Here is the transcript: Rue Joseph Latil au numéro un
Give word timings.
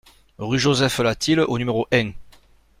Rue 0.39 0.57
Joseph 0.57 0.97
Latil 0.97 1.41
au 1.41 1.59
numéro 1.59 1.85
un 1.93 2.09